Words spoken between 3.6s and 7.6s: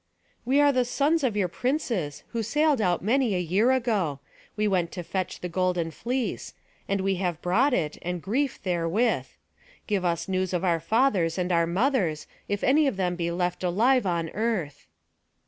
ago. We went to fetch the golden fleece; and we have